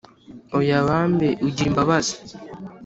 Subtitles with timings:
[0.57, 2.15] Oya bambe ugira imbabazi